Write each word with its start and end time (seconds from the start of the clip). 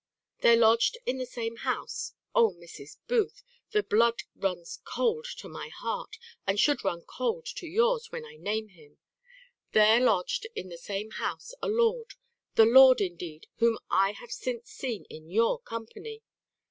"There 0.39 0.57
lodged 0.57 0.97
in 1.05 1.19
the 1.19 1.27
same 1.27 1.57
house 1.57 2.13
O, 2.33 2.53
Mrs. 2.53 2.97
Booth! 3.07 3.43
the 3.69 3.83
blood 3.83 4.23
runs 4.35 4.79
cold 4.83 5.27
to 5.37 5.47
my 5.47 5.67
heart, 5.67 6.17
and 6.47 6.59
should 6.59 6.83
run 6.83 7.03
cold 7.03 7.45
to 7.57 7.67
yours, 7.67 8.11
when 8.11 8.25
I 8.25 8.35
name 8.35 8.69
him 8.69 8.97
there 9.73 9.99
lodged 9.99 10.47
in 10.55 10.69
the 10.69 10.77
same 10.79 11.11
house 11.11 11.53
a 11.61 11.67
lord 11.67 12.15
the 12.55 12.65
lord, 12.65 12.99
indeed, 12.99 13.45
whom 13.57 13.77
I 13.91 14.13
have 14.13 14.31
since 14.31 14.71
seen 14.71 15.05
in 15.05 15.29
your 15.29 15.59
company. 15.59 16.23